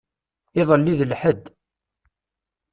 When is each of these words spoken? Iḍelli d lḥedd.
Iḍelli 0.59 0.93
d 0.99 1.01
lḥedd. 1.11 1.45